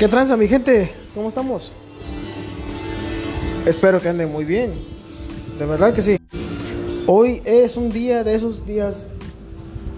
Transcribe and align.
¿Qué 0.00 0.08
tranza, 0.08 0.34
mi 0.34 0.48
gente? 0.48 0.94
¿Cómo 1.14 1.28
estamos? 1.28 1.70
Espero 3.66 4.00
que 4.00 4.08
anden 4.08 4.32
muy 4.32 4.46
bien. 4.46 4.72
De 5.58 5.66
verdad 5.66 5.92
que 5.92 6.00
sí. 6.00 6.16
Hoy 7.06 7.42
es 7.44 7.76
un 7.76 7.90
día 7.90 8.24
de 8.24 8.34
esos 8.34 8.64
días 8.64 9.04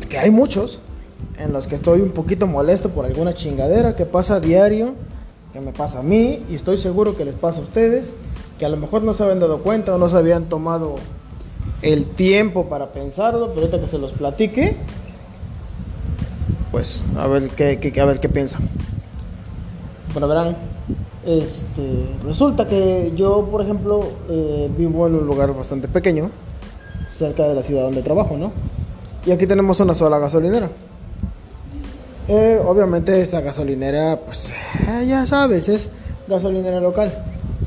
que 0.09 0.19
hay 0.19 0.33
muchos 0.33 0.81
en 1.39 1.53
los 1.53 1.69
que 1.69 1.77
estoy 1.77 2.01
un 2.01 2.11
poquito 2.11 2.49
molesto 2.49 2.89
por 2.89 3.05
alguna 3.05 3.35
chingadera 3.35 3.95
que 3.95 4.05
pasa 4.05 4.35
a 4.35 4.41
diario, 4.41 4.95
que 5.53 5.61
me 5.61 5.71
pasa 5.71 6.01
a 6.01 6.03
mí 6.03 6.43
y 6.51 6.57
estoy 6.57 6.79
seguro 6.79 7.17
que 7.17 7.25
les 7.25 7.35
pasa 7.35 7.61
a 7.61 7.63
ustedes, 7.63 8.13
que 8.59 8.67
a 8.67 8.69
lo 8.71 8.79
mejor 8.79 9.05
no 9.05 9.15
se 9.15 9.23
habían 9.23 9.39
dado 9.39 9.63
cuenta 9.63 9.95
o 9.95 9.99
no 9.99 10.09
se 10.09 10.17
habían 10.17 10.49
tomado 10.49 10.97
el 11.81 12.07
tiempo 12.07 12.69
para 12.69 12.91
pensarlo, 12.91 13.51
pero 13.51 13.61
ahorita 13.61 13.81
que 13.81 13.87
se 13.87 13.99
los 13.99 14.11
platique, 14.11 14.79
pues 16.73 17.05
a 17.17 17.29
ver 17.29 17.51
qué, 17.51 17.79
qué- 17.79 18.01
a 18.01 18.05
ver 18.05 18.19
qué 18.19 18.29
piensan. 18.29 18.69
Bueno, 20.13 20.29
verán, 20.29 20.57
este, 21.25 22.05
resulta 22.25 22.69
que 22.69 23.13
yo, 23.17 23.49
por 23.51 23.63
ejemplo, 23.63 24.01
eh, 24.29 24.71
vivo 24.77 25.07
en 25.07 25.15
un 25.15 25.27
lugar 25.27 25.55
bastante 25.55 25.89
pequeño, 25.89 26.31
cerca 27.17 27.49
de 27.49 27.55
la 27.55 27.63
ciudad 27.63 27.85
donde 27.85 28.03
trabajo, 28.03 28.37
¿no? 28.37 28.53
Y 29.25 29.31
aquí 29.31 29.47
tenemos 29.47 29.81
una 29.81 29.95
sola 29.95 30.19
gasolinera. 30.19 30.69
Eh, 32.29 32.61
obviamente 32.65 33.21
esa 33.21 33.41
gasolinera, 33.41 34.21
pues 34.25 34.49
eh, 34.89 35.07
ya 35.07 35.25
sabes, 35.25 35.69
es 35.69 35.89
gasolinera 36.29 36.81
local. 36.81 37.13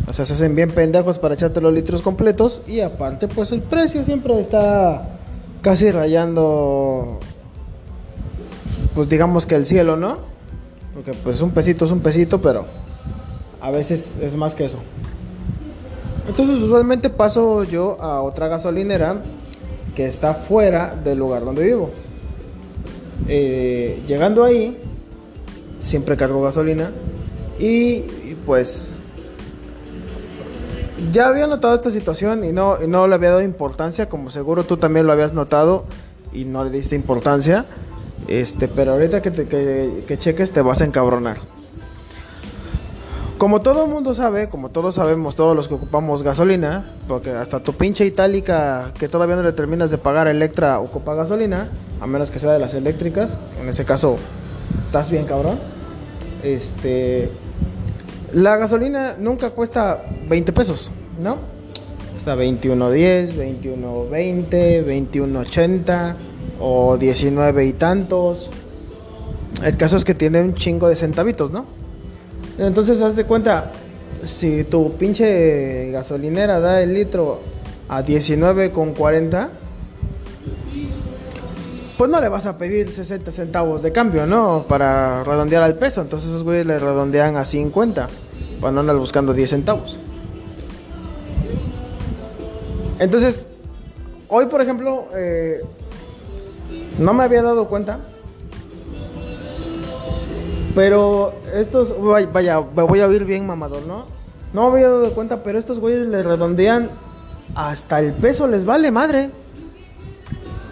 O 0.08 0.14
sea, 0.14 0.26
se 0.26 0.34
hacen 0.34 0.54
bien 0.54 0.70
pendejos 0.70 1.18
para 1.18 1.34
echarte 1.34 1.62
los 1.62 1.74
litros 1.74 2.02
completos 2.02 2.62
y 2.68 2.82
aparte, 2.82 3.28
pues 3.28 3.52
el 3.52 3.62
precio 3.62 4.04
siempre 4.04 4.40
está 4.40 5.10
casi 5.62 5.90
rayando, 5.90 7.20
pues 8.94 9.10
digamos 9.10 9.48
que 9.48 9.56
el 9.56 9.66
cielo, 9.66 9.98
¿no? 9.98 10.35
Porque 10.96 11.14
pues 11.14 11.42
un 11.42 11.52
pesito 11.52 11.86
es 11.86 11.92
un 11.92 12.00
pesito, 12.00 12.42
pero 12.42 12.66
a 13.62 13.70
veces 13.70 14.16
es 14.22 14.36
más 14.36 14.56
que 14.56 14.66
eso. 14.66 14.80
Entonces 16.28 16.56
usualmente 16.58 17.10
paso 17.10 17.64
yo 17.64 18.02
a 18.02 18.22
otra 18.22 18.48
gasolinera 18.48 19.22
que 19.94 20.06
está 20.06 20.34
fuera 20.34 20.96
del 20.96 21.20
lugar 21.20 21.46
donde 21.46 21.64
vivo. 21.64 21.92
Eh, 23.28 24.02
llegando 24.08 24.44
ahí, 24.44 24.78
siempre 25.80 26.18
cargo 26.18 26.42
gasolina 26.42 26.92
y, 27.60 28.04
y, 28.26 28.38
pues 28.46 28.92
ya 31.12 31.28
había 31.28 31.48
notado 31.48 31.76
esta 31.76 31.90
situación 31.92 32.44
y 32.44 32.52
no, 32.52 32.78
y 32.84 32.88
no 32.88 33.08
le 33.08 33.16
había 33.16 33.30
dado 33.30 33.42
importancia, 33.42 34.10
como 34.10 34.32
seguro 34.32 34.64
tú 34.64 34.78
también 34.78 35.06
lo 35.06 35.14
habías 35.14 35.34
notado 35.34 35.86
y 36.34 36.46
no 36.46 36.64
le 36.64 36.70
diste 36.70 36.96
importancia. 36.96 37.66
Este, 38.28 38.68
pero 38.68 38.94
ahorita 38.94 39.22
que, 39.22 39.32
te, 39.32 39.48
que, 39.48 40.04
que 40.08 40.18
cheques 40.18 40.52
te 40.52 40.62
vas 40.62 40.82
a 40.82 40.86
encabronar. 40.86 41.38
Como 43.38 43.62
todo 43.62 43.84
el 43.84 43.92
mundo 43.92 44.16
sabe, 44.16 44.48
como 44.48 44.70
todos 44.70 44.96
sabemos, 44.96 45.36
todos 45.36 45.56
los 45.56 45.68
que 45.68 45.74
ocupamos 45.74 46.24
gasolina, 46.24 46.86
porque 47.08 47.32
hasta 47.32 47.62
tu 47.62 47.74
pinche 47.74 48.06
itálica 48.06 48.94
que 48.98 49.10
todavía 49.10 49.36
no 49.36 49.44
le 49.44 49.52
terminas 49.52 49.92
de 49.92 49.98
pagar 49.98 50.28
a 50.28 50.32
Electra 50.32 50.80
ocupa 50.80 51.14
gasolina, 51.16 51.68
a 52.00 52.08
menos 52.08 52.32
que 52.32 52.40
sea 52.40 52.54
de 52.54 52.60
las 52.60 52.74
eléctricas, 52.74 53.38
en 53.62 53.68
ese 53.68 53.84
caso 53.84 54.16
estás 54.88 55.12
bien 55.12 55.26
cabrón. 55.26 55.60
Este 56.44 57.30
la 58.32 58.56
gasolina 58.56 59.16
nunca 59.20 59.50
cuesta 59.50 60.04
20 60.30 60.54
pesos, 60.54 60.92
¿no? 61.22 61.38
Cuesta 62.14 62.36
21.10, 62.36 63.34
21.20, 63.62 64.86
21.80 65.12 66.16
o 66.60 66.98
19 66.98 67.66
y 67.66 67.74
tantos. 67.74 68.50
El 69.64 69.78
caso 69.78 69.98
es 69.98 70.06
que 70.06 70.14
tiene 70.14 70.42
un 70.42 70.54
chingo 70.54 70.88
de 70.88 70.96
centavitos, 70.96 71.52
¿no? 71.52 71.66
Entonces, 72.58 73.02
haz 73.02 73.16
de 73.16 73.26
cuenta, 73.26 73.72
si 74.26 74.64
tu 74.64 74.94
pinche 74.94 75.92
gasolinera 75.92 76.60
da 76.60 76.82
el 76.82 76.94
litro 76.94 77.42
a 77.90 78.02
19,40, 78.04 79.50
pues 81.98 82.12
no 82.12 82.20
le 82.20 82.30
vas 82.30 82.46
a 82.46 82.58
pedir 82.58 82.92
60 82.92 83.32
centavos 83.32 83.82
de 83.82 83.92
cambio, 83.92 84.26
¿no? 84.26 84.66
Para 84.68 85.24
redondear 85.24 85.64
al 85.64 85.76
peso. 85.76 86.02
Entonces, 86.02 86.30
esos 86.30 86.44
güeyes 86.44 86.66
le 86.66 86.80
redondean 86.80 87.38
a 87.38 87.46
50, 87.46 88.08
para 88.60 88.72
no 88.72 88.82
andar 88.82 88.98
buscando 88.98 89.34
10 89.34 89.50
centavos. 89.50 90.00
Entonces, 93.00 93.46
hoy, 94.30 94.46
por 94.48 94.62
ejemplo, 94.62 95.08
eh, 95.16 95.62
no 97.00 97.14
me 97.14 97.24
había 97.24 97.44
dado 97.44 97.68
cuenta. 97.68 98.00
Pero 100.74 101.34
estos, 101.54 101.94
vaya, 102.34 102.62
me 102.76 102.84
voy 102.84 103.00
a 103.00 103.08
oír 103.08 103.24
bien 103.26 103.48
mamador, 103.48 103.86
¿no? 103.86 104.06
No 104.54 104.70
me 104.70 104.78
había 104.78 104.90
dado 104.90 105.12
cuenta, 105.12 105.44
pero 105.44 105.58
estos 105.58 105.80
güeyes 105.80 106.08
le 106.08 106.22
redondean 106.22 106.90
hasta 107.56 108.00
el 108.00 108.14
peso, 108.14 108.48
les 108.48 108.66
vale 108.66 108.92
madre. 108.92 109.30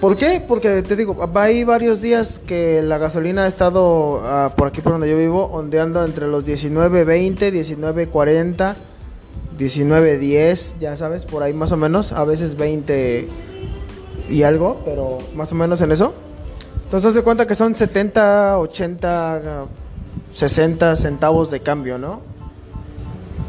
¿Por 0.01 0.17
qué? 0.17 0.43
Porque 0.45 0.81
te 0.81 0.97
digo, 0.97 1.17
hay 1.35 1.63
varios 1.63 2.01
días 2.01 2.41
que 2.45 2.81
la 2.81 2.97
gasolina 2.97 3.45
ha 3.45 3.47
estado 3.47 4.21
ah, 4.25 4.53
por 4.57 4.67
aquí 4.67 4.81
por 4.81 4.91
donde 4.91 5.09
yo 5.09 5.17
vivo, 5.17 5.45
ondeando 5.45 6.03
entre 6.03 6.27
los 6.27 6.45
19.20, 6.45 7.51
19.40, 7.53 8.75
19.10, 9.57 10.79
ya 10.81 10.97
sabes, 10.97 11.23
por 11.23 11.41
ahí 11.43 11.53
más 11.53 11.71
o 11.71 11.77
menos, 11.77 12.11
a 12.11 12.25
veces 12.25 12.57
20 12.57 13.29
y 14.33 14.41
algo, 14.41 14.81
pero 14.83 15.19
más 15.35 15.51
o 15.51 15.55
menos 15.55 15.79
en 15.81 15.91
eso. 15.91 16.11
Entonces, 16.85 17.13
de 17.13 17.21
cuenta 17.21 17.45
que 17.45 17.53
son 17.53 17.75
70, 17.75 18.57
80, 18.57 19.65
60 20.33 20.95
centavos 20.95 21.51
de 21.51 21.59
cambio, 21.59 21.99
¿no? 21.99 22.21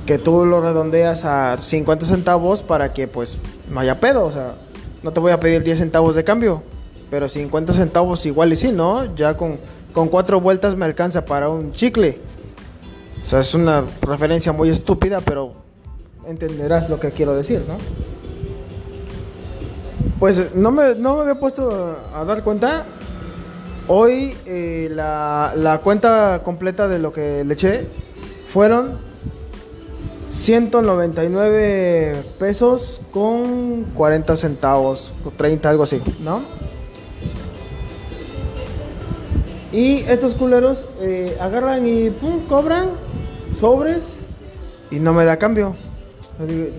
Que 0.05 0.19
tú 0.19 0.44
lo 0.44 0.61
redondeas 0.61 1.25
a 1.25 1.56
50 1.56 2.05
centavos 2.05 2.62
para 2.62 2.93
que, 2.93 3.09
pues, 3.09 3.39
no 3.71 3.81
haya 3.81 3.99
pedo. 3.99 4.27
O 4.27 4.33
sea, 4.33 4.56
no 5.03 5.11
te 5.11 5.21
voy 5.21 5.33
a 5.33 5.41
pedir 5.41 5.62
10 5.62 5.78
centavos 5.78 6.15
de 6.17 6.23
cambio, 6.23 6.62
pero 7.11 7.31
50 7.31 7.73
centavos 7.73 8.27
igual 8.27 8.53
y 8.53 8.56
sí, 8.56 8.71
¿no? 8.71 9.15
Ya 9.15 9.39
con, 9.39 9.59
con 9.94 10.09
cuatro 10.09 10.39
vueltas 10.39 10.77
me 10.77 10.84
alcanza 10.84 11.25
para 11.25 11.49
un 11.49 11.73
chicle. 11.73 12.19
O 13.25 13.28
sea, 13.28 13.41
es 13.41 13.55
una 13.55 13.84
referencia 14.03 14.53
muy 14.53 14.69
estúpida, 14.69 15.23
pero 15.23 15.55
entenderás 16.28 16.91
lo 16.91 17.00
que 17.00 17.11
quiero 17.11 17.34
decir, 17.34 17.62
¿no? 17.67 17.78
Pues 20.19 20.55
no 20.55 20.71
me, 20.71 20.95
no 20.95 21.17
me 21.17 21.23
había 21.23 21.35
puesto 21.35 21.97
a 22.15 22.25
dar 22.25 22.43
cuenta. 22.43 22.85
Hoy 23.89 24.35
eh, 24.47 24.89
la, 24.91 25.53
la 25.57 25.79
cuenta 25.79 26.41
completa 26.43 26.89
de 26.89 26.99
lo 26.99 27.13
que 27.13 27.45
le 27.45 27.55
eché 27.55 27.87
fueron 28.53 28.97
199 30.35 32.25
pesos 32.39 33.01
con 33.13 33.85
40 33.95 34.37
centavos, 34.37 35.13
o 35.25 35.31
30, 35.31 35.71
algo 35.71 35.83
así, 35.83 36.03
¿no? 36.21 36.43
Y 39.73 40.05
estos 40.09 40.35
culeros 40.35 40.87
eh, 41.01 41.37
agarran 41.41 41.87
y 41.87 42.11
pum, 42.11 42.47
cobran 42.47 42.91
sobres 43.59 44.17
y 44.91 45.01
no 45.01 45.13
me 45.13 45.25
da 45.25 45.37
cambio. 45.37 45.77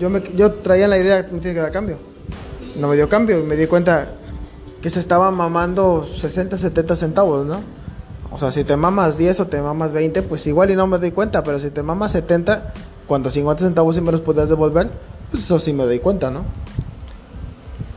Yo, 0.00 0.10
yo 0.34 0.52
traía 0.54 0.88
la 0.88 0.98
idea 0.98 1.24
que 1.24 1.32
me 1.32 1.40
tiene 1.40 1.54
que 1.54 1.60
dar 1.60 1.72
cambio. 1.72 1.98
No 2.78 2.88
me 2.88 2.96
dio 2.96 3.08
cambio 3.08 3.42
me 3.42 3.56
di 3.56 3.66
cuenta 3.66 4.08
que 4.82 4.90
se 4.90 5.00
estaba 5.00 5.30
mamando 5.30 6.06
60, 6.06 6.56
70 6.56 6.96
centavos, 6.96 7.46
¿no? 7.46 7.60
O 8.30 8.38
sea, 8.38 8.52
si 8.52 8.64
te 8.64 8.76
mamas 8.76 9.16
10 9.16 9.40
o 9.40 9.46
te 9.46 9.60
mamas 9.60 9.92
20, 9.92 10.22
pues 10.22 10.46
igual 10.46 10.70
y 10.70 10.76
no 10.76 10.86
me 10.86 10.98
doy 10.98 11.10
cuenta, 11.10 11.42
pero 11.42 11.58
si 11.58 11.70
te 11.70 11.82
mamas 11.82 12.12
70, 12.12 12.72
cuando 13.06 13.30
50 13.30 13.64
centavos 13.64 13.94
sí 13.94 14.00
me 14.00 14.12
los 14.12 14.20
podías 14.20 14.48
devolver, 14.48 14.90
pues 15.30 15.44
eso 15.44 15.58
sí 15.58 15.72
me 15.72 15.84
doy 15.84 15.98
cuenta, 16.00 16.30
¿no? 16.30 16.42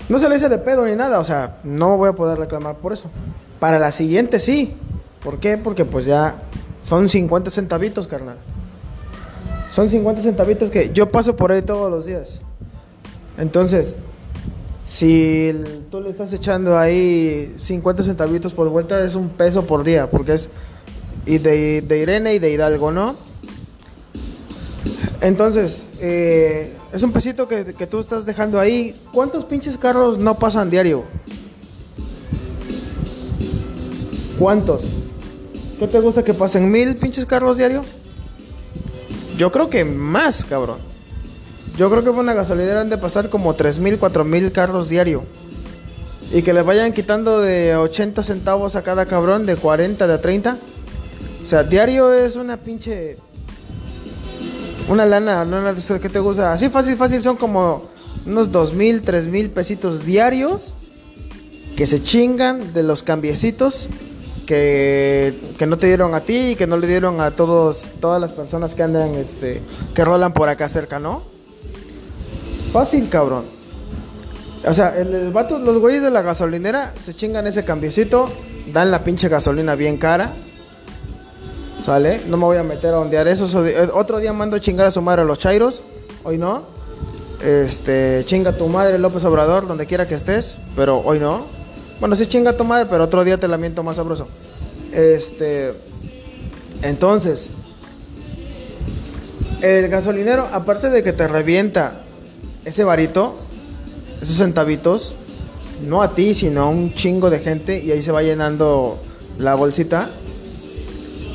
No 0.07 0.17
se 0.17 0.29
le 0.29 0.37
hice 0.37 0.49
de 0.49 0.57
pedo 0.57 0.85
ni 0.85 0.95
nada, 0.95 1.19
o 1.19 1.25
sea, 1.25 1.57
no 1.63 1.97
voy 1.97 2.09
a 2.09 2.13
poder 2.13 2.39
reclamar 2.39 2.77
por 2.77 2.93
eso. 2.93 3.09
Para 3.59 3.77
la 3.79 3.91
siguiente 3.91 4.39
sí. 4.39 4.75
¿Por 5.23 5.39
qué? 5.39 5.57
Porque 5.57 5.85
pues 5.85 6.05
ya 6.05 6.35
son 6.79 7.09
50 7.09 7.51
centavitos, 7.51 8.07
carnal. 8.07 8.37
Son 9.71 9.89
50 9.89 10.21
centavitos 10.21 10.71
que 10.71 10.91
yo 10.93 11.09
paso 11.09 11.35
por 11.35 11.51
ahí 11.51 11.61
todos 11.61 11.91
los 11.91 12.05
días. 12.05 12.39
Entonces, 13.37 13.97
si 14.89 15.53
tú 15.91 16.01
le 16.01 16.09
estás 16.09 16.33
echando 16.33 16.77
ahí 16.77 17.53
50 17.57 18.03
centavitos 18.03 18.53
por 18.53 18.69
vuelta, 18.69 19.03
es 19.03 19.15
un 19.15 19.29
peso 19.29 19.65
por 19.65 19.83
día, 19.83 20.09
porque 20.09 20.33
es 20.33 20.49
y 21.25 21.37
de, 21.37 21.81
de 21.81 21.99
Irene 21.99 22.33
y 22.33 22.39
de 22.39 22.51
Hidalgo, 22.51 22.91
¿no? 22.91 23.15
Entonces, 25.21 25.85
eh, 25.99 26.73
es 26.91 27.03
un 27.03 27.11
pesito 27.11 27.47
que, 27.47 27.65
que 27.65 27.85
tú 27.85 27.99
estás 27.99 28.25
dejando 28.25 28.59
ahí. 28.59 28.99
¿Cuántos 29.13 29.45
pinches 29.45 29.77
carros 29.77 30.17
no 30.17 30.39
pasan 30.39 30.71
diario? 30.71 31.03
¿Cuántos? 34.39 34.85
¿Qué 35.77 35.87
te 35.87 35.99
gusta 35.99 36.23
que 36.23 36.33
pasen 36.33 36.71
mil 36.71 36.95
pinches 36.95 37.25
carros 37.25 37.57
diario? 37.57 37.83
Yo 39.37 39.51
creo 39.51 39.69
que 39.69 39.85
más, 39.85 40.43
cabrón. 40.45 40.88
Yo 41.79 41.89
creo 41.89 42.03
que 42.03 42.09
por 42.09 42.19
una 42.19 42.33
gasolinera 42.33 42.81
han 42.81 42.89
de 42.89 42.97
pasar 42.97 43.29
como 43.29 43.55
3.000, 43.55 43.99
4.000 43.99 44.51
carros 44.51 44.89
diario. 44.89 45.23
Y 46.33 46.41
que 46.41 46.53
le 46.53 46.61
vayan 46.61 46.91
quitando 46.91 47.39
de 47.39 47.73
80 47.77 48.21
centavos 48.21 48.75
a 48.75 48.81
cada 48.81 49.05
cabrón, 49.05 49.45
de 49.45 49.55
40, 49.55 50.05
de 50.05 50.17
30. 50.17 50.57
O 51.41 51.47
sea, 51.47 51.63
diario 51.63 52.13
es 52.13 52.35
una 52.35 52.57
pinche 52.57 53.15
Una 54.89 55.05
lana, 55.05 55.43
una 55.43 55.61
lana, 55.61 55.99
¿qué 56.01 56.09
te 56.09 56.19
gusta? 56.19 56.51
Así 56.51 56.67
fácil, 56.67 56.97
fácil, 56.97 57.23
son 57.23 57.37
como 57.37 57.85
unos 58.25 58.51
dos 58.51 58.73
mil, 58.73 59.01
tres 59.01 59.27
mil 59.27 59.49
pesitos 59.49 60.03
diarios 60.05 60.73
que 61.77 61.87
se 61.87 62.03
chingan 62.03 62.73
de 62.73 62.83
los 62.83 63.03
cambiecitos 63.03 63.87
que, 64.45 65.33
que 65.57 65.65
no 65.65 65.77
te 65.77 65.87
dieron 65.87 66.13
a 66.13 66.19
ti 66.19 66.49
y 66.49 66.55
que 66.57 66.67
no 66.67 66.75
le 66.75 66.87
dieron 66.87 67.21
a 67.21 67.31
todos, 67.31 67.83
todas 68.01 68.19
las 68.19 68.33
personas 68.33 68.75
que 68.75 68.83
andan, 68.83 69.15
este, 69.15 69.61
que 69.93 70.03
rolan 70.03 70.33
por 70.33 70.49
acá 70.49 70.67
cerca, 70.67 70.99
¿no? 70.99 71.38
Fácil, 72.71 73.09
cabrón. 73.09 73.45
O 74.67 74.73
sea, 74.73 74.95
el, 74.97 75.31
los 75.31 75.77
güeyes 75.79 76.03
de 76.03 76.11
la 76.11 76.21
gasolinera 76.21 76.93
se 77.01 77.13
chingan 77.13 77.47
ese 77.47 77.63
cambiecito, 77.63 78.29
dan 78.73 78.91
la 78.91 79.03
pinche 79.03 79.29
gasolina 79.29 79.75
bien 79.75 79.97
cara. 79.97 80.33
¿Sale? 81.85 82.21
No 82.27 82.37
me 82.37 82.43
voy 82.43 82.57
a 82.57 82.63
meter 82.63 82.93
a 82.93 82.99
ondear 82.99 83.27
eso. 83.27 83.47
so- 83.47 83.65
eh, 83.65 83.89
Otro 83.93 84.19
día 84.19 84.33
mando 84.33 84.57
a 84.57 84.59
chingar 84.59 84.87
a 84.87 84.91
su 84.91 85.01
madre 85.01 85.21
a 85.21 85.25
los 85.25 85.39
chairos. 85.39 85.81
Hoy 86.23 86.37
no. 86.37 86.63
Este, 87.41 88.23
chinga 88.25 88.51
tu 88.51 88.67
madre 88.67 88.99
López 88.99 89.23
Obrador, 89.23 89.65
donde 89.65 89.85
quiera 89.85 90.07
que 90.07 90.15
estés. 90.15 90.57
Pero 90.75 90.99
hoy 90.99 91.19
no. 91.19 91.45
Bueno, 92.01 92.15
sí 92.17 92.27
chinga 92.27 92.53
tu 92.55 92.65
madre, 92.65 92.85
pero 92.89 93.05
otro 93.05 93.23
día 93.23 93.37
te 93.37 93.47
la 93.47 93.57
miento 93.57 93.81
más 93.81 93.95
sabroso. 93.95 94.27
Este. 94.91 95.73
Entonces. 96.83 97.47
El 99.61 99.87
gasolinero, 99.89 100.47
aparte 100.51 100.89
de 100.89 101.01
que 101.01 101.11
te 101.13 101.27
revienta 101.27 102.01
ese 102.69 102.83
varito, 102.83 103.35
esos 104.21 104.37
centavitos, 104.37 105.15
no 105.87 106.01
a 106.01 106.13
ti, 106.13 106.35
sino 106.35 106.61
a 106.61 106.69
un 106.69 106.93
chingo 106.93 107.29
de 107.29 107.39
gente, 107.39 107.83
y 107.83 107.91
ahí 107.91 108.01
se 108.01 108.11
va 108.11 108.21
llenando 108.21 108.97
la 109.39 109.55
bolsita. 109.55 110.09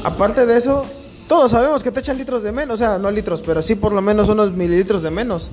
Aparte 0.04 0.46
de 0.46 0.56
eso, 0.56 0.84
todos 1.28 1.50
sabemos 1.50 1.82
que 1.82 1.90
te 1.90 2.00
echan 2.00 2.18
litros 2.18 2.42
de 2.44 2.52
menos, 2.52 2.74
o 2.74 2.76
sea, 2.76 2.98
no 2.98 3.10
litros, 3.10 3.42
pero 3.44 3.62
sí 3.62 3.74
por 3.74 3.92
lo 3.92 4.00
menos 4.00 4.28
unos 4.28 4.52
mililitros 4.52 5.02
de 5.02 5.10
menos. 5.10 5.50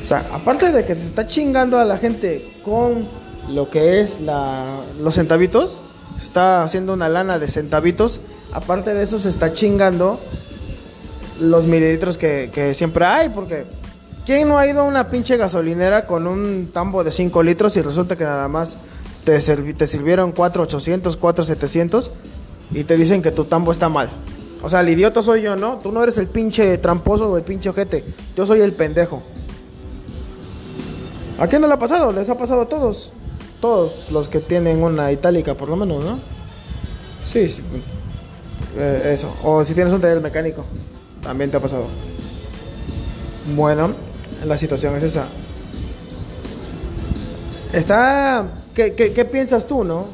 O 0.00 0.06
sea, 0.06 0.24
aparte 0.32 0.70
de 0.70 0.84
que 0.84 0.94
se 0.94 1.06
está 1.06 1.26
chingando 1.26 1.78
a 1.78 1.84
la 1.84 1.98
gente 1.98 2.52
con 2.64 3.04
lo 3.52 3.70
que 3.70 4.00
es 4.00 4.20
la, 4.20 4.64
los 5.02 5.14
centavitos, 5.14 5.82
se 6.18 6.24
está 6.24 6.62
haciendo 6.62 6.92
una 6.92 7.08
lana 7.08 7.38
de 7.40 7.48
centavitos, 7.48 8.20
aparte 8.52 8.94
de 8.94 9.02
eso 9.02 9.18
se 9.18 9.28
está 9.28 9.52
chingando 9.52 10.20
los 11.40 11.64
mililitros 11.64 12.16
que, 12.16 12.50
que 12.54 12.74
siempre 12.74 13.04
hay, 13.06 13.30
porque 13.30 13.64
¿quién 14.28 14.46
no 14.46 14.58
ha 14.58 14.66
ido 14.66 14.82
a 14.82 14.84
una 14.84 15.08
pinche 15.08 15.38
gasolinera 15.38 16.06
con 16.06 16.26
un 16.26 16.68
tambo 16.70 17.02
de 17.02 17.10
5 17.10 17.42
litros 17.42 17.74
y 17.78 17.80
resulta 17.80 18.14
que 18.14 18.24
nada 18.24 18.46
más 18.46 18.76
te, 19.24 19.38
te 19.38 19.86
sirvieron 19.86 20.32
4,800, 20.32 21.16
4,700 21.16 22.10
y 22.72 22.84
te 22.84 22.98
dicen 22.98 23.22
que 23.22 23.30
tu 23.30 23.46
tambo 23.46 23.72
está 23.72 23.88
mal? 23.88 24.10
O 24.62 24.68
sea, 24.68 24.80
el 24.80 24.90
idiota 24.90 25.22
soy 25.22 25.40
yo, 25.40 25.56
¿no? 25.56 25.78
Tú 25.78 25.92
no 25.92 26.02
eres 26.02 26.18
el 26.18 26.26
pinche 26.26 26.76
tramposo 26.76 27.30
o 27.30 27.38
el 27.38 27.42
pinche 27.42 27.70
ojete, 27.70 28.04
yo 28.36 28.44
soy 28.44 28.60
el 28.60 28.72
pendejo. 28.72 29.22
¿A 31.38 31.46
quién 31.46 31.62
no 31.62 31.68
le 31.68 31.72
ha 31.72 31.78
pasado? 31.78 32.12
Les 32.12 32.28
ha 32.28 32.36
pasado 32.36 32.60
a 32.60 32.68
todos. 32.68 33.10
Todos 33.62 34.10
los 34.10 34.28
que 34.28 34.40
tienen 34.40 34.82
una 34.82 35.10
itálica, 35.10 35.54
por 35.54 35.70
lo 35.70 35.76
menos, 35.76 36.04
¿no? 36.04 36.18
Sí, 37.24 37.48
sí. 37.48 37.62
Eh, 38.76 39.12
eso. 39.14 39.34
O 39.42 39.64
si 39.64 39.72
tienes 39.72 39.94
un 39.94 40.02
taller 40.02 40.20
mecánico, 40.20 40.66
también 41.22 41.50
te 41.50 41.56
ha 41.56 41.60
pasado. 41.60 41.86
Bueno, 43.56 43.94
la 44.46 44.58
situación 44.58 44.96
es 44.96 45.02
esa. 45.02 45.26
Está... 47.72 48.46
¿Qué, 48.74 48.94
qué, 48.94 49.12
qué 49.12 49.24
piensas 49.24 49.66
tú, 49.66 49.82
no? 49.82 50.06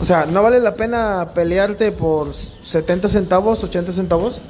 O 0.00 0.04
sea, 0.04 0.26
¿no 0.26 0.42
vale 0.42 0.60
la 0.60 0.74
pena 0.74 1.30
pelearte 1.34 1.92
por 1.92 2.32
70 2.34 3.08
centavos, 3.08 3.64
80 3.64 3.92
centavos? 3.92 4.40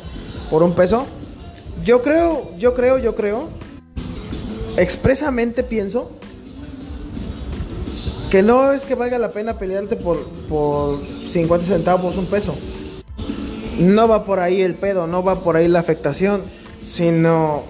¿Por 0.50 0.62
un 0.62 0.72
peso? 0.72 1.06
Yo 1.84 2.02
creo, 2.02 2.50
yo 2.58 2.74
creo, 2.74 2.98
yo 2.98 3.14
creo 3.14 3.48
expresamente 4.76 5.62
pienso 5.62 6.10
que 8.30 8.42
no 8.42 8.72
es 8.72 8.84
que 8.84 8.94
valga 8.94 9.18
la 9.18 9.30
pena 9.30 9.58
pelearte 9.58 9.96
por, 9.96 10.24
por 10.48 11.00
50 11.04 11.66
centavos, 11.66 12.16
un 12.16 12.26
peso. 12.26 12.54
No 13.78 14.06
va 14.06 14.24
por 14.24 14.38
ahí 14.38 14.62
el 14.62 14.74
pedo, 14.74 15.06
no 15.06 15.24
va 15.24 15.40
por 15.40 15.56
ahí 15.56 15.66
la 15.66 15.80
afectación, 15.80 16.42
sino 16.80 17.62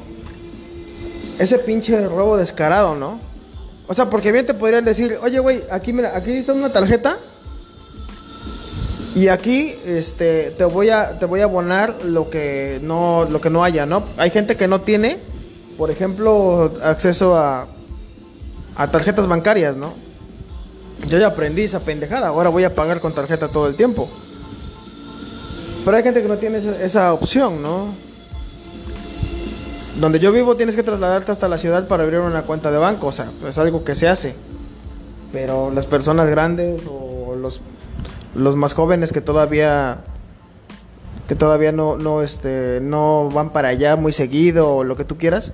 ese 1.40 1.58
pinche 1.58 2.06
robo 2.06 2.36
descarado, 2.36 2.94
¿no? 2.94 3.18
O 3.88 3.94
sea, 3.94 4.10
porque 4.10 4.30
bien 4.30 4.44
te 4.44 4.52
podrían 4.52 4.84
decir, 4.84 5.18
oye, 5.22 5.38
güey, 5.38 5.62
aquí 5.70 5.90
mira, 5.92 6.14
aquí 6.14 6.32
está 6.32 6.52
una 6.52 6.70
tarjeta 6.70 7.16
y 9.16 9.28
aquí 9.28 9.74
este 9.86 10.52
te 10.56 10.64
voy 10.64 10.90
a 10.90 11.18
te 11.18 11.24
voy 11.24 11.40
a 11.40 11.44
abonar 11.44 12.04
lo 12.04 12.28
que 12.28 12.78
no 12.82 13.26
lo 13.28 13.40
que 13.40 13.48
no 13.48 13.64
haya, 13.64 13.86
¿no? 13.86 14.04
Hay 14.18 14.28
gente 14.28 14.58
que 14.58 14.68
no 14.68 14.82
tiene, 14.82 15.16
por 15.78 15.90
ejemplo, 15.90 16.74
acceso 16.82 17.34
a 17.36 17.66
a 18.76 18.90
tarjetas 18.90 19.26
bancarias, 19.26 19.76
¿no? 19.76 19.94
Yo 21.08 21.18
ya 21.18 21.28
aprendí 21.28 21.62
esa 21.62 21.80
pendejada, 21.80 22.28
ahora 22.28 22.50
voy 22.50 22.64
a 22.64 22.74
pagar 22.74 23.00
con 23.00 23.14
tarjeta 23.14 23.48
todo 23.48 23.66
el 23.66 23.76
tiempo. 23.76 24.10
Pero 25.86 25.96
hay 25.96 26.02
gente 26.02 26.20
que 26.20 26.28
no 26.28 26.36
tiene 26.36 26.58
esa, 26.58 26.82
esa 26.82 27.12
opción, 27.14 27.62
¿no? 27.62 28.09
Donde 30.00 30.18
yo 30.18 30.32
vivo 30.32 30.56
tienes 30.56 30.76
que 30.76 30.82
trasladarte 30.82 31.30
hasta 31.30 31.46
la 31.46 31.58
ciudad 31.58 31.86
para 31.86 32.04
abrir 32.04 32.20
una 32.20 32.40
cuenta 32.40 32.70
de 32.70 32.78
banco, 32.78 33.08
o 33.08 33.12
sea, 33.12 33.26
es 33.46 33.58
algo 33.58 33.84
que 33.84 33.94
se 33.94 34.08
hace. 34.08 34.34
Pero 35.30 35.70
las 35.70 35.84
personas 35.84 36.30
grandes 36.30 36.80
o 36.88 37.36
los, 37.36 37.60
los 38.34 38.56
más 38.56 38.72
jóvenes 38.72 39.12
que 39.12 39.20
todavía 39.20 39.98
que 41.28 41.36
todavía 41.36 41.70
no, 41.70 41.96
no, 41.96 42.22
este, 42.22 42.80
no 42.82 43.28
van 43.28 43.50
para 43.50 43.68
allá 43.68 43.94
muy 43.96 44.12
seguido 44.12 44.74
o 44.76 44.84
lo 44.84 44.96
que 44.96 45.04
tú 45.04 45.18
quieras, 45.18 45.52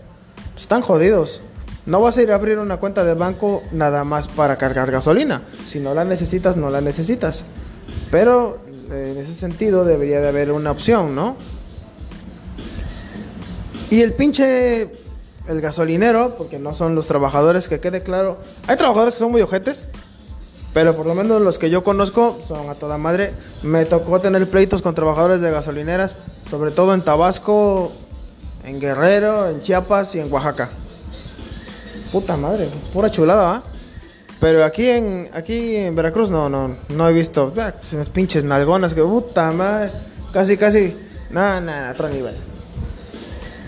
están 0.57 0.81
jodidos. 0.81 1.43
No 1.85 2.01
vas 2.01 2.17
a 2.17 2.23
ir 2.23 2.31
a 2.31 2.37
abrir 2.37 2.59
una 2.59 2.77
cuenta 2.77 3.03
de 3.03 3.15
banco 3.15 3.65
nada 3.73 4.05
más 4.05 4.29
para 4.29 4.57
cargar 4.59 4.93
gasolina. 4.93 5.43
Si 5.69 5.81
no 5.81 5.93
la 5.93 6.05
necesitas, 6.05 6.57
no 6.57 6.71
la 6.71 6.81
necesitas. 6.81 7.45
Pero 8.13 8.59
en 8.91 9.19
ese 9.19 9.35
sentido 9.35 9.85
debería 9.85 10.21
de 10.21 10.29
haber 10.29 10.53
una 10.53 10.71
opción, 10.71 11.17
¿no? 11.17 11.37
Y 13.97 14.03
el 14.03 14.13
pinche, 14.13 14.91
el 15.49 15.61
gasolinero, 15.63 16.37
porque 16.37 16.59
no 16.59 16.75
son 16.75 16.95
los 16.95 17.07
trabajadores, 17.07 17.67
que 17.67 17.81
quede 17.81 18.03
claro. 18.03 18.37
Hay 18.67 18.77
trabajadores 18.77 19.15
que 19.15 19.21
son 19.21 19.33
muy 19.33 19.41
ojetes, 19.41 19.89
pero 20.75 20.95
por 20.95 21.07
lo 21.07 21.15
menos 21.15 21.41
los 21.41 21.59
que 21.59 21.71
yo 21.71 21.83
conozco 21.83 22.39
son 22.47 22.69
a 22.69 22.75
toda 22.75 22.99
madre. 22.99 23.33
Me 23.63 23.87
tocó 23.87 24.21
tener 24.21 24.51
pleitos 24.51 24.83
con 24.83 24.95
trabajadores 24.95 25.41
de 25.41 25.51
gasolineras, 25.51 26.17
sobre 26.51 26.73
todo 26.73 26.93
en 26.93 27.01
Tabasco, 27.01 27.91
en 28.67 28.81
Guerrero, 28.81 29.49
en 29.49 29.61
Chiapas 29.61 30.15
y 30.15 30.21
en 30.21 30.31
Oaxaca. 30.31 30.69
Puta 32.13 32.37
madre, 32.37 32.69
pura 32.93 33.11
chulada, 33.11 33.45
¿va? 33.45 33.63
Pero 34.41 34.63
aquí 34.63 34.91
en 34.91 35.31
aquí 35.33 35.75
en 35.75 35.97
Veracruz 35.97 36.29
no 36.29 36.51
no 36.51 36.77
no 36.91 37.09
he 37.09 37.15
visto 37.15 37.51
ah, 37.59 37.73
pinches 38.13 38.45
nalgonas 38.45 38.93
que 38.93 39.01
puta 39.01 39.51
madre, 39.53 39.91
casi 40.35 40.59
casi 40.59 40.95
nada, 41.31 41.63
nada, 41.63 41.93
otro 41.93 42.11
nivel. 42.11 42.56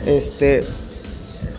Este 0.07 0.65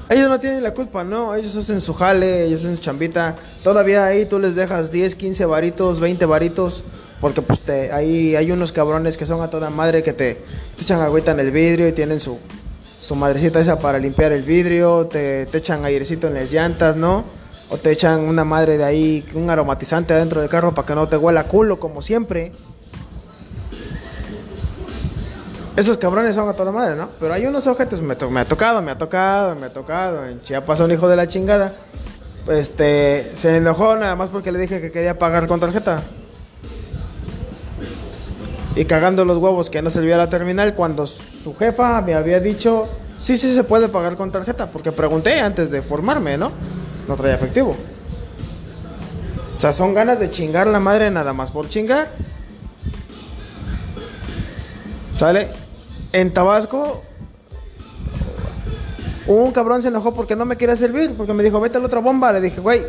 ellos 0.10 0.28
no 0.28 0.40
tienen 0.40 0.64
la 0.64 0.74
culpa, 0.74 1.04
no, 1.04 1.36
ellos 1.36 1.56
hacen 1.56 1.80
su 1.82 1.94
jale, 1.94 2.46
ellos 2.46 2.62
hacen 2.62 2.78
su 2.78 2.82
chambita. 2.82 3.36
Todavía 3.64 4.06
ahí 4.06 4.26
tú 4.26 4.40
les 4.40 4.56
dejas 4.56 4.92
10, 4.92 5.14
15 5.14 5.46
varitos, 5.46 6.00
20 6.00 6.26
varitos 6.26 6.84
porque 7.22 7.44
pues 7.44 7.60
te, 7.62 7.92
ahí 7.92 8.36
hay 8.36 8.52
unos 8.52 8.72
cabrones 8.72 9.18
que 9.18 9.28
son 9.28 9.42
a 9.42 9.52
toda 9.52 9.70
madre 9.70 10.02
que 10.02 10.14
te, 10.14 10.42
echan 10.82 11.02
agüita 11.02 11.32
en 11.32 11.40
el 11.40 11.52
vidrio 11.52 11.88
y 11.88 11.92
tienen 11.92 12.20
su 12.20 12.40
su 13.02 13.16
madrecita 13.16 13.60
esa 13.60 13.80
para 13.80 13.98
limpiar 13.98 14.32
el 14.32 14.44
vidrio, 14.44 15.08
te, 15.08 15.48
te 15.48 15.58
echan 15.58 15.84
airecito 15.84 16.28
en 16.28 16.36
las 16.36 16.52
llantas, 16.52 16.96
¿no? 16.96 17.24
O 17.70 17.78
te 17.78 17.92
echan 17.92 18.22
una 18.22 18.44
madre 18.44 18.78
de 18.78 18.84
ahí, 18.84 19.26
un 19.34 19.50
aromatizante 19.50 20.14
adentro 20.14 20.42
del 20.42 20.50
carro 20.50 20.76
para 20.76 20.86
que 20.86 20.96
no 20.96 21.08
te 21.08 21.18
huela 21.18 21.46
culo, 21.46 21.80
como 21.80 22.04
siempre. 22.04 22.52
Esos 25.80 25.96
cabrones 25.96 26.36
son 26.36 26.50
a 26.50 26.54
toda 26.54 26.74
madre, 26.74 26.98
¿no? 26.98 27.08
Pero 27.22 27.34
hay 27.34 27.46
unos 27.46 27.64
to- 27.64 28.30
me 28.30 28.42
ha 28.42 28.46
tocado, 28.46 28.82
me 28.82 28.92
ha 28.92 28.98
tocado, 28.98 29.56
me 29.56 29.68
ha 29.68 29.72
tocado. 29.72 30.26
En 30.26 30.42
Chiapas 30.42 30.82
un 30.82 30.92
hijo 30.92 31.08
de 31.08 31.16
la 31.16 31.26
chingada. 31.26 31.74
Este, 32.50 33.32
se 33.34 33.56
enojó 33.56 33.96
nada 33.96 34.14
más 34.18 34.30
porque 34.30 34.52
le 34.52 34.60
dije 34.60 34.82
que 34.82 34.92
quería 34.92 35.18
pagar 35.18 35.48
con 35.48 35.62
tarjeta. 35.62 36.02
Y 38.76 38.84
cagando 38.84 39.24
los 39.24 39.38
huevos 39.38 39.70
que 39.70 39.82
no 39.82 39.90
servía 39.90 40.18
la 40.18 40.30
terminal 40.30 40.74
cuando 40.76 41.08
su 41.08 41.56
jefa 41.58 42.02
me 42.02 42.14
había 42.14 42.42
dicho, 42.42 42.86
sí, 43.18 43.38
sí 43.38 43.56
se 43.56 43.64
puede 43.64 43.88
pagar 43.88 44.18
con 44.18 44.34
tarjeta, 44.34 44.70
porque 44.72 44.92
pregunté 44.92 45.40
antes 45.40 45.72
de 45.72 45.82
formarme, 45.82 46.38
¿no? 46.38 46.52
No 47.08 47.16
traía 47.16 47.36
efectivo. 47.36 47.74
O 49.56 49.62
sea, 49.62 49.72
son 49.72 49.94
ganas 49.94 50.20
de 50.20 50.30
chingar 50.30 50.68
la 50.68 50.82
madre 50.82 51.10
nada 51.10 51.32
más 51.32 51.52
por 51.52 51.70
chingar. 51.70 52.10
¿Sale? 55.18 55.69
En 56.12 56.34
Tabasco, 56.34 57.04
un 59.28 59.52
cabrón 59.52 59.82
se 59.82 59.90
enojó 59.90 60.14
porque 60.14 60.36
no 60.36 60.46
me 60.46 60.58
quiere 60.58 60.76
servir, 60.76 61.14
porque 61.16 61.34
me 61.34 61.44
dijo, 61.44 61.60
vete 61.60 61.78
a 61.78 61.80
la 61.80 61.86
otra 61.86 62.00
bomba. 62.00 62.34
Le 62.34 62.42
dije, 62.42 62.60
güey, 62.60 62.82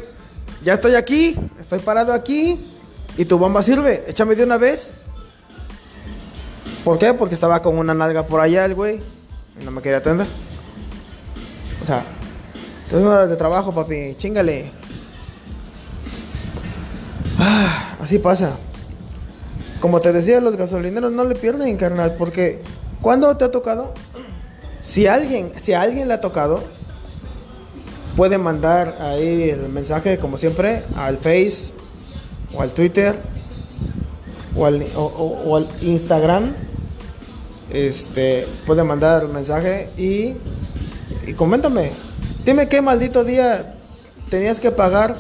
ya 0.65 0.73
estoy 0.73 0.95
aquí, 0.95 1.37
estoy 1.61 1.81
parado 1.81 2.13
aquí, 2.15 2.67
y 3.19 3.25
tu 3.27 3.39
bomba 3.39 3.63
sirve, 3.63 4.05
échame 4.09 4.35
de 4.35 4.45
una 4.45 4.57
vez. 4.57 4.91
¿Por 6.85 6.99
qué? 6.99 7.13
Porque 7.13 7.35
estaba 7.35 7.61
con 7.61 7.77
una 7.77 7.93
nalga 7.93 8.27
por 8.27 8.41
allá 8.41 8.65
el 8.65 8.75
güey. 8.75 9.03
y 9.61 9.65
no 9.65 9.71
me 9.71 9.83
quería 9.83 9.99
atender. 9.99 10.27
O 11.83 11.85
sea, 11.85 12.05
tres 12.89 13.03
horas 13.03 13.29
de 13.29 13.37
trabajo, 13.37 13.75
papi, 13.75 14.15
chingale. 14.17 14.71
Ah, 17.39 17.97
así 18.01 18.19
pasa. 18.19 18.57
Como 19.81 20.01
te 20.01 20.13
decía, 20.13 20.41
los 20.41 20.57
gasolineros 20.57 21.13
no 21.13 21.25
le 21.25 21.35
pierden, 21.35 21.77
carnal, 21.77 22.15
porque 22.19 22.63
cuando 23.03 23.37
te 23.37 23.45
ha 23.45 23.51
tocado, 23.51 23.93
si 24.81 25.07
alguien, 25.07 25.53
si 25.59 25.73
a 25.73 25.83
alguien 25.83 26.09
le 26.09 26.15
ha 26.15 26.21
tocado, 26.21 26.61
puede 28.17 28.39
mandar 28.39 28.97
ahí 29.01 29.51
el 29.51 29.69
mensaje, 29.69 30.19
como 30.19 30.37
siempre, 30.37 30.85
al 30.97 31.19
Face 31.19 31.73
o 32.55 32.63
al 32.63 32.73
Twitter 32.73 33.19
o 34.57 34.67
al, 34.67 34.87
o 34.97 35.57
al 35.57 35.69
Instagram 35.81 36.53
este, 37.73 38.47
puede 38.67 38.83
mandar 38.85 39.29
mensaje 39.29 39.91
y, 39.97 40.35
y 41.27 41.33
coméntame. 41.35 41.93
Dime 42.45 42.69
qué 42.69 42.83
maldito 42.83 43.25
día 43.25 43.75
tenías 44.29 44.61
que 44.61 44.71
pagar 44.71 45.17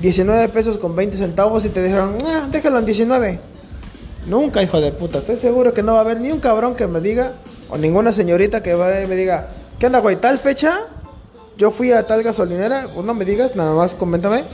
19 0.00 0.48
pesos 0.50 0.78
con 0.78 0.94
20 0.94 1.16
centavos 1.16 1.64
y 1.64 1.70
te 1.70 1.82
dijeron, 1.82 2.18
ah, 2.26 2.48
déjalo 2.50 2.78
en 2.78 2.84
19. 2.84 3.40
Nunca, 4.28 4.62
hijo 4.62 4.80
de 4.80 4.92
puta. 4.92 5.18
Estoy 5.18 5.36
seguro 5.36 5.72
que 5.72 5.82
no 5.82 5.92
va 5.92 5.98
a 5.98 6.02
haber 6.02 6.20
ni 6.20 6.30
un 6.30 6.38
cabrón 6.38 6.74
que 6.74 6.86
me 6.86 7.00
diga, 7.00 7.32
o 7.70 7.78
ninguna 7.78 8.12
señorita 8.12 8.62
que 8.62 8.76
me 8.76 9.16
diga, 9.16 9.48
¿qué 9.78 9.86
onda, 9.86 10.00
güey? 10.00 10.16
Tal 10.16 10.38
fecha, 10.38 10.80
yo 11.56 11.70
fui 11.70 11.92
a 11.92 12.06
tal 12.06 12.22
gasolinera, 12.22 12.88
o 12.94 13.02
no 13.02 13.14
me 13.14 13.24
digas, 13.24 13.56
nada 13.56 13.72
más 13.72 13.94
coméntame. 13.94 14.44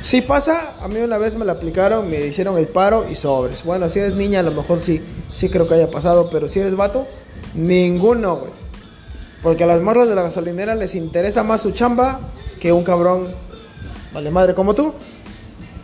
Si 0.00 0.22
pasa, 0.22 0.74
a 0.80 0.88
mí 0.88 0.98
una 1.00 1.18
vez 1.18 1.36
me 1.36 1.44
la 1.44 1.52
aplicaron, 1.52 2.10
me 2.10 2.26
hicieron 2.26 2.56
el 2.56 2.68
paro 2.68 3.04
y 3.08 3.14
sobres. 3.14 3.64
Bueno, 3.64 3.88
si 3.90 3.98
eres 3.98 4.14
niña, 4.14 4.40
a 4.40 4.42
lo 4.42 4.50
mejor 4.50 4.80
sí, 4.80 5.02
sí 5.32 5.50
creo 5.50 5.68
que 5.68 5.74
haya 5.74 5.90
pasado, 5.90 6.30
pero 6.32 6.48
si 6.48 6.58
eres 6.58 6.74
vato, 6.74 7.06
ninguno, 7.54 8.36
güey. 8.36 8.50
Porque 9.42 9.64
a 9.64 9.66
las 9.66 9.82
morras 9.82 10.08
de 10.08 10.14
la 10.14 10.22
gasolinera 10.22 10.74
les 10.74 10.94
interesa 10.94 11.42
más 11.42 11.60
su 11.60 11.72
chamba 11.72 12.20
que 12.58 12.72
un 12.72 12.82
cabrón, 12.82 13.28
vale 14.14 14.30
madre 14.30 14.54
como 14.54 14.72
tú. 14.72 14.94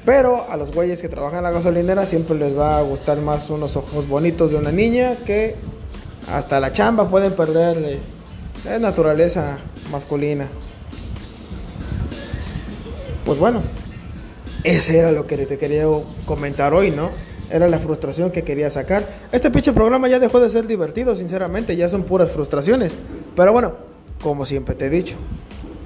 Pero 0.08 0.46
a 0.48 0.56
los 0.56 0.72
güeyes 0.72 1.02
que 1.02 1.08
trabajan 1.10 1.40
en 1.40 1.44
la 1.44 1.50
gasolinera 1.50 2.06
siempre 2.06 2.34
les 2.34 2.58
va 2.58 2.78
a 2.78 2.80
gustar 2.80 3.20
más 3.20 3.50
unos 3.50 3.76
ojos 3.76 4.08
bonitos 4.08 4.50
de 4.50 4.56
una 4.56 4.72
niña 4.72 5.16
que 5.26 5.54
hasta 6.26 6.60
la 6.60 6.72
chamba 6.72 7.06
pueden 7.06 7.32
perderle. 7.32 7.98
Es 8.66 8.80
naturaleza 8.80 9.58
masculina. 9.92 10.48
Pues 13.26 13.38
bueno, 13.38 13.60
ese 14.64 14.96
era 14.96 15.12
lo 15.12 15.26
que 15.26 15.36
te 15.44 15.58
quería 15.58 15.84
comentar 16.24 16.72
hoy, 16.72 16.90
¿no? 16.90 17.10
Era 17.50 17.68
la 17.68 17.78
frustración 17.78 18.30
que 18.30 18.44
quería 18.44 18.70
sacar. 18.70 19.06
Este 19.30 19.50
pinche 19.50 19.74
programa 19.74 20.08
ya 20.08 20.18
dejó 20.18 20.40
de 20.40 20.48
ser 20.48 20.66
divertido, 20.66 21.14
sinceramente, 21.16 21.76
ya 21.76 21.86
son 21.90 22.04
puras 22.04 22.30
frustraciones. 22.30 22.94
Pero 23.36 23.52
bueno, 23.52 23.74
como 24.22 24.46
siempre 24.46 24.74
te 24.74 24.86
he 24.86 24.90
dicho, 24.90 25.16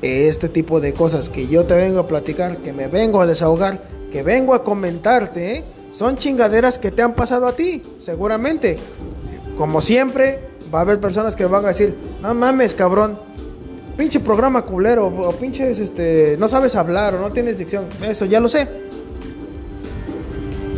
este 0.01 0.49
tipo 0.49 0.81
de 0.81 0.93
cosas 0.93 1.29
que 1.29 1.49
yo 1.49 1.65
te 1.65 1.75
vengo 1.75 1.99
a 1.99 2.07
platicar, 2.07 2.59
que 2.59 2.73
me 2.73 2.87
vengo 2.87 3.21
a 3.21 3.27
desahogar, 3.27 4.01
que 4.13 4.23
vengo 4.23 4.53
a 4.53 4.63
comentarte, 4.63 5.57
¿eh? 5.57 5.65
son 5.91 6.17
chingaderas 6.17 6.79
que 6.79 6.91
te 6.91 7.01
han 7.01 7.15
pasado 7.15 7.47
a 7.47 7.53
ti, 7.53 7.83
seguramente. 7.99 8.77
Como 9.57 9.81
siempre, 9.81 10.39
va 10.73 10.81
a 10.81 10.83
haber 10.83 11.01
personas 11.01 11.35
que 11.35 11.47
van 11.47 11.65
a 11.65 11.69
decir, 11.69 11.97
no 12.21 12.35
mames, 12.35 12.75
cabrón, 12.75 13.19
pinche 13.97 14.21
programa 14.21 14.63
culero, 14.63 15.07
o 15.07 15.33
pinches, 15.33 15.79
este, 15.79 16.37
no 16.39 16.47
sabes 16.47 16.77
hablar, 16.77 17.15
o 17.15 17.21
no 17.21 17.33
tienes 17.33 17.57
dicción. 17.57 17.87
Eso 18.03 18.27
ya 18.27 18.39
lo 18.39 18.49
sé. 18.49 18.69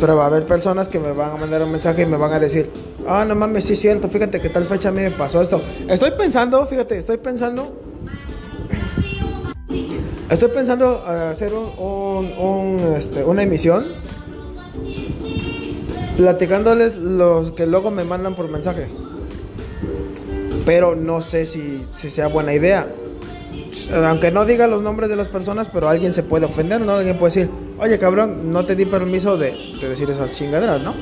Pero 0.00 0.16
va 0.16 0.24
a 0.24 0.26
haber 0.26 0.46
personas 0.46 0.88
que 0.88 1.00
me 1.00 1.10
van 1.10 1.32
a 1.32 1.36
mandar 1.36 1.62
un 1.62 1.72
mensaje 1.72 2.02
y 2.02 2.06
me 2.06 2.16
van 2.16 2.32
a 2.32 2.38
decir, 2.38 2.70
ah, 3.08 3.24
no 3.24 3.34
mames, 3.34 3.64
sí 3.64 3.72
es 3.72 3.80
cierto, 3.80 4.08
fíjate 4.08 4.40
que 4.40 4.48
tal 4.48 4.64
fecha 4.64 4.90
a 4.90 4.92
mí 4.92 5.00
me 5.00 5.10
pasó 5.10 5.42
esto. 5.42 5.60
Estoy 5.88 6.12
pensando, 6.12 6.64
fíjate, 6.66 6.98
estoy 6.98 7.16
pensando, 7.16 7.83
estoy 10.30 10.48
pensando 10.48 11.04
hacer 11.06 11.52
un, 11.52 12.80
este, 12.96 13.24
una 13.24 13.42
emisión 13.42 13.84
platicándoles 16.16 16.96
los 16.96 17.50
que 17.50 17.66
luego 17.66 17.90
me 17.90 18.04
mandan 18.04 18.34
por 18.34 18.48
mensaje. 18.48 18.88
Pero 20.64 20.94
no 20.96 21.20
sé 21.20 21.44
si, 21.44 21.86
sea 21.92 22.28
buena 22.28 22.54
idea 22.54 22.86
aunque 23.92 24.30
no 24.30 24.46
diga 24.46 24.66
los 24.66 24.82
nombres 24.82 25.10
de 25.10 25.16
las 25.16 25.28
personas, 25.28 25.68
pero 25.70 25.88
alguien 25.88 26.12
se 26.12 26.22
puede 26.22 26.46
ofender, 26.46 26.80
¿no? 26.80 26.92
Alguien 26.92 27.18
puede 27.18 27.34
decir, 27.34 27.50
oye 27.78 27.98
cabrón, 27.98 28.50
no 28.50 28.64
te 28.64 28.76
di 28.76 28.86
permiso 28.86 29.36
de, 29.36 29.52
decir 29.80 30.08
esas 30.08 30.34
chingaderas, 30.34 30.80
¿no? 30.80 30.94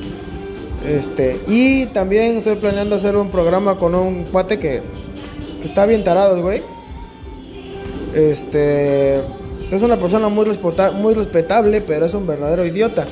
Este, 0.85 1.39
y 1.47 1.87
también 1.87 2.39
estoy 2.39 2.57
planeando 2.57 2.97
hacer 2.97 3.17
un 3.17 3.31
programa 3.31 3.79
con 3.79 3.95
un 3.95 4.25
cuate 4.25 4.59
que, 4.59 4.83
está 5.63 5.87
bien 5.87 6.03
tarado, 6.03 6.43
güey. 6.43 6.63
Este, 8.15 9.17
es 9.71 9.83
una 9.83 9.99
persona 9.99 10.29
muy, 10.29 10.47
muy 10.95 11.15
respetable, 11.15 11.81
pero 11.81 12.07
es 12.07 12.15
un 12.15 12.27
verdadero 12.27 12.65
idiota. 12.65 13.07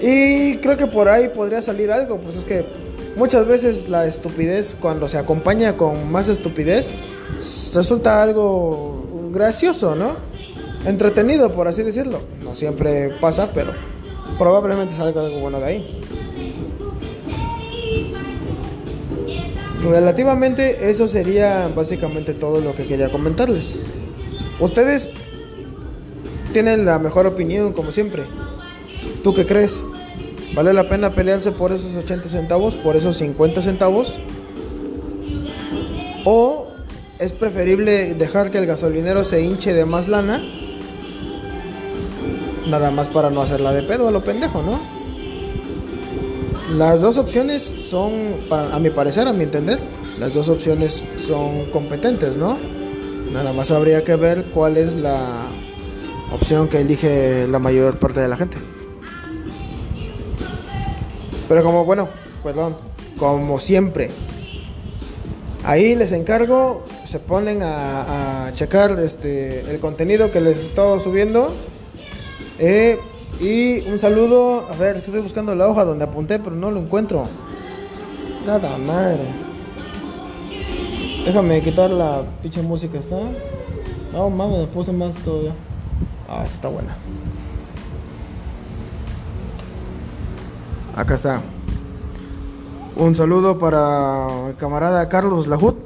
Y 0.00 0.56
creo 0.56 0.76
que 0.76 0.86
por 0.86 1.08
ahí 1.08 1.28
podría 1.28 1.62
salir 1.62 1.90
algo, 1.90 2.18
pues 2.18 2.36
es 2.36 2.44
que 2.44 2.66
muchas 3.16 3.46
veces 3.46 3.88
la 3.88 4.06
estupidez, 4.06 4.76
cuando 4.80 5.08
se 5.08 5.16
acompaña 5.16 5.76
con 5.76 6.10
más 6.10 6.28
estupidez, 6.28 6.92
resulta 7.74 8.22
algo 8.22 9.30
gracioso, 9.32 9.94
¿no? 9.94 10.16
Entretenido, 10.84 11.52
por 11.52 11.68
así 11.68 11.82
decirlo. 11.82 12.20
No 12.42 12.54
siempre 12.54 13.10
pasa, 13.20 13.50
pero 13.54 13.72
probablemente 14.38 14.94
salga 14.94 15.20
algo 15.20 15.40
bueno 15.40 15.60
de 15.60 15.66
ahí. 15.66 16.00
Relativamente 19.82 20.90
eso 20.90 21.08
sería 21.08 21.68
básicamente 21.74 22.34
todo 22.34 22.60
lo 22.60 22.74
que 22.74 22.86
quería 22.86 23.10
comentarles. 23.10 23.78
Ustedes 24.62 25.10
tienen 26.54 26.86
la 26.86 26.98
mejor 26.98 27.26
opinión, 27.26 27.74
como 27.74 27.90
siempre. 27.92 28.22
¿Tú 29.22 29.34
qué 29.34 29.44
crees? 29.44 29.82
¿Vale 30.54 30.72
la 30.72 30.88
pena 30.88 31.10
pelearse 31.10 31.52
por 31.52 31.72
esos 31.72 31.94
80 31.94 32.28
centavos, 32.28 32.74
por 32.76 32.96
esos 32.96 33.18
50 33.18 33.60
centavos? 33.60 34.16
¿O 36.24 36.68
es 37.22 37.32
preferible 37.32 38.14
dejar 38.14 38.50
que 38.50 38.58
el 38.58 38.66
gasolinero 38.66 39.24
se 39.24 39.42
hinche 39.42 39.72
de 39.72 39.84
más 39.84 40.08
lana. 40.08 40.40
Nada 42.68 42.90
más 42.90 43.06
para 43.06 43.30
no 43.30 43.42
hacerla 43.42 43.72
de 43.72 43.84
pedo 43.84 44.08
a 44.08 44.10
lo 44.10 44.24
pendejo, 44.24 44.60
¿no? 44.62 44.80
Las 46.76 47.00
dos 47.00 47.18
opciones 47.18 47.72
son, 47.90 48.40
a 48.50 48.76
mi 48.80 48.90
parecer, 48.90 49.28
a 49.28 49.32
mi 49.32 49.44
entender, 49.44 49.78
las 50.18 50.34
dos 50.34 50.48
opciones 50.48 51.00
son 51.16 51.66
competentes, 51.66 52.36
¿no? 52.36 52.58
Nada 53.32 53.52
más 53.52 53.70
habría 53.70 54.04
que 54.04 54.16
ver 54.16 54.46
cuál 54.52 54.76
es 54.76 54.92
la 54.94 55.46
opción 56.32 56.68
que 56.68 56.80
elige 56.80 57.46
la 57.48 57.58
mayor 57.58 57.98
parte 57.98 58.20
de 58.20 58.28
la 58.28 58.36
gente. 58.36 58.58
Pero 61.48 61.62
como 61.64 61.84
bueno, 61.84 62.08
perdón, 62.42 62.76
como 63.18 63.58
siempre, 63.58 64.10
ahí 65.64 65.94
les 65.94 66.12
encargo 66.12 66.84
se 67.12 67.18
ponen 67.18 67.60
a, 67.62 68.50
checar 68.54 68.98
este, 68.98 69.60
el 69.70 69.80
contenido 69.80 70.32
que 70.32 70.40
les 70.40 70.62
he 70.62 70.64
estado 70.64 70.98
subiendo. 70.98 71.54
Eh, 72.58 72.98
y 73.38 73.80
un 73.88 73.98
saludo, 73.98 74.66
a 74.70 74.74
ver, 74.76 74.96
estoy 74.96 75.20
buscando 75.20 75.54
la 75.54 75.68
hoja 75.68 75.84
donde 75.84 76.04
apunté, 76.04 76.38
pero 76.38 76.56
no 76.56 76.70
lo 76.70 76.80
encuentro. 76.80 77.28
Nada 78.46 78.78
madre. 78.78 79.41
Déjame 81.24 81.62
quitar 81.62 81.90
la 81.90 82.24
pinche 82.42 82.62
música, 82.62 82.98
¿está? 82.98 83.20
No 84.12 84.28
mames, 84.28 84.58
me 84.60 84.66
puse 84.66 84.92
más 84.92 85.14
todavía. 85.16 85.54
Ah, 86.28 86.42
esta 86.44 86.56
está 86.56 86.68
buena. 86.68 86.96
Acá 90.96 91.14
está. 91.14 91.42
Un 92.96 93.14
saludo 93.14 93.56
para 93.56 94.48
el 94.48 94.56
camarada 94.56 95.08
Carlos 95.08 95.46
Lajut 95.46 95.76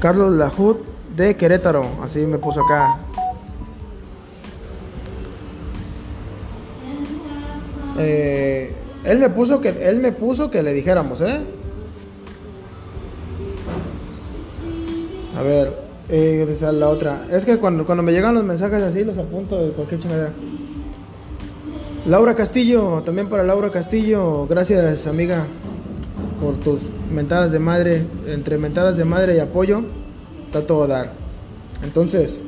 Carlos 0.00 0.34
Lajut 0.34 0.78
de 1.16 1.36
Querétaro, 1.36 1.86
así 2.02 2.18
me 2.20 2.38
puso 2.38 2.62
acá. 2.64 2.98
Eh, 7.98 8.74
él 9.04 9.18
me 9.18 9.30
puso 9.30 9.60
que 9.60 9.68
él 9.68 9.98
me 9.98 10.12
puso 10.12 10.50
que 10.50 10.62
le 10.62 10.72
dijéramos, 10.72 11.20
¿eh? 11.20 11.53
A 15.36 15.42
ver, 15.42 15.72
eh, 16.08 16.56
la 16.72 16.88
otra. 16.88 17.26
Es 17.30 17.44
que 17.44 17.58
cuando, 17.58 17.84
cuando 17.84 18.02
me 18.02 18.12
llegan 18.12 18.34
los 18.34 18.44
mensajes 18.44 18.82
así 18.82 19.04
los 19.04 19.18
apunto 19.18 19.58
de 19.58 19.72
cualquier 19.72 20.00
chingadera. 20.00 20.32
Laura 22.06 22.34
Castillo, 22.34 23.02
también 23.04 23.28
para 23.28 23.42
Laura 23.42 23.70
Castillo, 23.70 24.46
gracias 24.46 25.06
amiga 25.06 25.46
por 26.40 26.56
tus 26.56 26.80
mentadas 27.10 27.50
de 27.50 27.58
madre, 27.58 28.02
entre 28.26 28.58
mentadas 28.58 28.98
de 28.98 29.04
madre 29.06 29.36
y 29.36 29.38
apoyo, 29.38 29.82
está 30.46 30.66
todo 30.66 30.86
dar. 30.86 31.12
Entonces, 31.82 32.40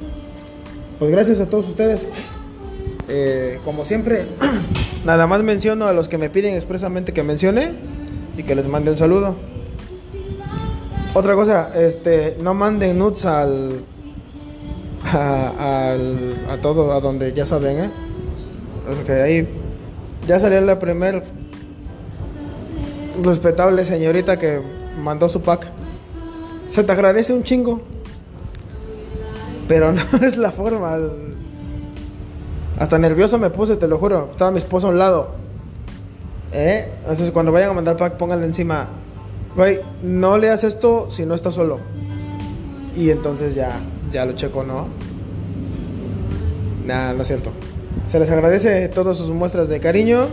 pues 0.99 1.11
gracias 1.11 1.41
a 1.41 1.47
todos 1.47 1.69
ustedes. 1.69 2.07
Eh, 3.09 3.59
como 3.65 3.85
siempre, 3.85 4.27
nada 5.07 5.27
más 5.27 5.43
menciono 5.43 5.87
a 5.87 5.93
los 5.93 6.09
que 6.09 6.19
me 6.19 6.29
piden 6.29 6.55
expresamente 6.55 7.13
que 7.13 7.23
mencione. 7.23 7.73
y 8.37 8.43
que 8.43 8.55
les 8.55 8.69
mande 8.69 8.91
un 8.91 8.99
saludo. 8.99 9.35
Otra 11.17 11.35
cosa, 11.35 11.71
este, 11.75 12.37
no 12.43 12.53
manden 12.53 12.99
nudes 12.99 13.25
al 13.25 13.87
a, 15.03 15.93
al, 15.93 16.47
a 16.51 16.61
todo, 16.61 16.93
a 16.93 17.01
donde 17.01 17.33
ya 17.33 17.47
saben, 17.47 17.91
¿eh? 19.09 19.23
Ahí 19.25 19.49
ya 20.29 20.39
salió 20.39 20.61
la 20.61 20.79
primer 20.79 21.25
respetable 23.23 23.87
señorita 23.87 24.39
que 24.39 24.61
mandó 25.03 25.31
su 25.31 25.41
pack. 25.41 25.69
Se 26.69 26.85
te 26.85 26.93
agradece 26.93 27.33
un 27.33 27.45
chingo. 27.45 27.81
Pero 29.69 29.93
no 29.93 30.27
es 30.27 30.37
la 30.37 30.51
forma. 30.51 30.99
Hasta 32.79 32.99
nervioso 32.99 33.39
me 33.39 33.49
puse, 33.49 33.77
te 33.77 33.89
lo 33.89 33.97
juro. 33.97 34.29
Estaba 34.33 34.51
mi 34.51 34.59
esposo 34.59 34.89
a 34.89 34.91
un 34.91 34.99
lado. 34.99 35.31
¿Eh? 36.53 36.87
Entonces 37.01 37.31
cuando 37.31 37.53
vayan 37.53 37.71
a 37.71 37.73
mandar 37.73 37.97
pack, 37.97 38.19
pónganle 38.19 38.45
encima. 38.45 39.06
Güey, 39.57 39.79
no 40.03 40.37
leas 40.37 40.65
esto 40.65 41.11
si 41.11 41.25
no 41.25 41.35
estás 41.35 41.55
solo. 41.55 41.79
Y 42.95 43.11
entonces 43.11 43.55
ya, 43.55 43.81
ya 44.13 44.27
lo 44.27 44.33
checo, 44.33 44.65
¿no? 44.65 44.87
Nada, 46.87 47.15
no 47.15 47.23
es 47.23 47.29
cierto. 47.29 47.51
Se 48.07 48.19
les 48.19 48.31
agradece 48.31 48.89
todas 48.89 49.17
sus 49.17 49.31
muestras 49.31 49.69
de 49.69 49.81
cariño. 49.81 50.27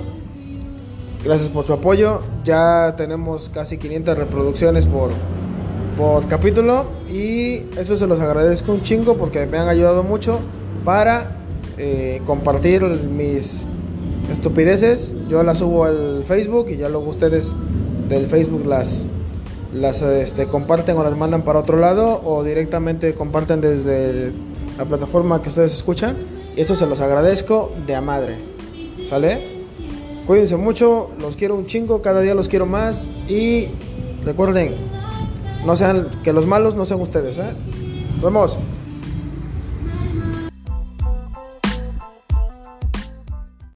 Gracias 1.23 1.49
por 1.49 1.65
su 1.65 1.71
apoyo. 1.71 2.19
Ya 2.43 2.95
tenemos 2.97 3.47
casi 3.47 3.77
500 3.77 4.17
reproducciones 4.17 4.85
por, 4.85 5.11
por 5.97 6.27
capítulo. 6.27 6.85
Y 7.09 7.63
eso 7.77 7.95
se 7.95 8.07
los 8.07 8.19
agradezco 8.19 8.73
un 8.73 8.81
chingo 8.81 9.15
porque 9.15 9.45
me 9.45 9.57
han 9.57 9.69
ayudado 9.69 10.03
mucho 10.03 10.39
para 10.83 11.37
eh, 11.77 12.21
compartir 12.25 12.83
mis 12.83 13.65
estupideces. 14.31 15.13
Yo 15.29 15.43
las 15.43 15.59
subo 15.59 15.85
al 15.85 16.25
Facebook 16.27 16.67
y 16.69 16.77
ya 16.77 16.89
luego 16.89 17.09
ustedes 17.09 17.53
del 18.09 18.27
Facebook 18.27 18.65
las, 18.65 19.07
las 19.73 20.01
este, 20.01 20.47
comparten 20.47 20.97
o 20.97 21.03
las 21.03 21.17
mandan 21.17 21.41
para 21.41 21.59
otro 21.59 21.77
lado 21.77 22.21
o 22.23 22.43
directamente 22.43 23.13
comparten 23.15 23.61
desde 23.61 24.31
la 24.77 24.85
plataforma 24.85 25.41
que 25.41 25.49
ustedes 25.49 25.73
escuchan. 25.73 26.15
Eso 26.55 26.75
se 26.75 26.85
los 26.85 27.01
agradezco 27.01 27.71
de 27.87 27.95
a 27.95 28.01
madre. 28.01 28.37
¿Sale? 29.07 29.63
Cuídense 30.27 30.55
mucho, 30.55 31.09
los 31.19 31.35
quiero 31.35 31.55
un 31.55 31.65
chingo, 31.65 32.01
cada 32.01 32.21
día 32.21 32.33
los 32.33 32.47
quiero 32.47 32.65
más 32.65 33.05
y 33.27 33.67
recuerden, 34.23 34.73
no 35.65 35.75
sean 35.75 36.07
que 36.23 36.31
los 36.31 36.45
malos 36.45 36.75
no 36.75 36.85
sean 36.85 37.01
ustedes, 37.01 37.37
¿eh? 37.37 37.53
Vemos. 38.21 38.57